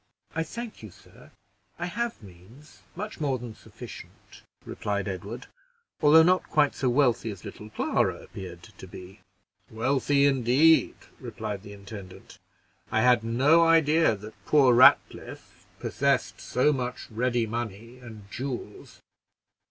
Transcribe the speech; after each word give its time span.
"I 0.33 0.41
thank 0.41 0.81
you, 0.81 0.89
sir, 0.89 1.29
I 1.77 1.85
have 1.85 2.23
means, 2.23 2.81
much 2.95 3.19
more 3.21 3.37
than 3.37 3.53
sufficient," 3.53 4.41
replied 4.65 5.07
Edward, 5.07 5.45
"although 6.01 6.23
not 6.23 6.49
quite 6.49 6.73
so 6.73 6.89
wealthy 6.89 7.29
as 7.29 7.45
little 7.45 7.69
Clara 7.69 8.15
appeared 8.15 8.63
to 8.63 8.87
be." 8.87 9.19
"Wealthy, 9.69 10.25
indeed!" 10.25 10.95
replied 11.19 11.61
the 11.61 11.73
intendant. 11.73 12.39
"I 12.91 13.01
had 13.01 13.23
no 13.23 13.63
idea 13.63 14.15
that 14.15 14.43
poor 14.47 14.73
Ratcliffe 14.73 15.67
possessed 15.79 16.41
so 16.41 16.73
much 16.73 17.07
ready 17.11 17.45
money 17.45 17.99
and 17.99 18.23
jewels. 18.31 19.03